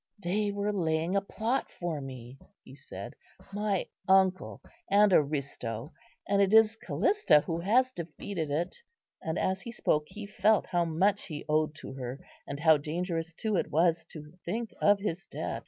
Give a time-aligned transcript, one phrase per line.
[0.17, 3.15] "They were laying a plot for me," he said,
[3.53, 5.93] "my uncle and Aristo;
[6.27, 8.77] and it is Callista who has defeated it."
[9.21, 13.31] And as he spoke, he felt how much he owed to her, and how dangerous
[13.35, 15.59] too it was to think of his debt.